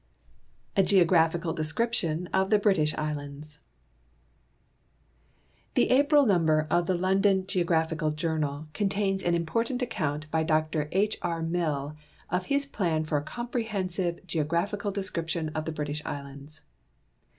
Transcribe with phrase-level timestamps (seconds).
[0.75, 3.59] A GEOGRAPHICAL DESCRIPTION OF THE BRITISH ISLANDS
[5.75, 10.89] The April number of the London Geographical Journal con tains an important account by Dr
[10.91, 11.19] H.
[11.21, 11.43] R.
[11.43, 11.95] Mill
[12.31, 16.63] of his plan for a comprehensive Geographical Description of the British Islands.